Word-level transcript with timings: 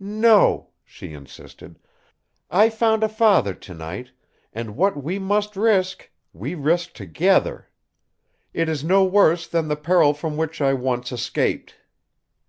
"No," 0.00 0.70
she 0.84 1.12
insisted. 1.12 1.78
"I 2.50 2.70
found 2.70 3.04
a 3.04 3.08
father 3.08 3.54
to 3.54 3.72
night 3.72 4.10
and 4.52 4.76
what 4.76 5.00
we 5.00 5.20
must 5.20 5.54
risk 5.54 6.10
we 6.32 6.56
risk 6.56 6.92
together. 6.92 7.68
It 8.52 8.68
is 8.68 8.82
no 8.82 9.04
worse 9.04 9.46
than 9.46 9.68
the 9.68 9.76
peril 9.76 10.12
from 10.12 10.36
which 10.36 10.60
I 10.60 10.72
once 10.74 11.12
escaped." 11.12 11.76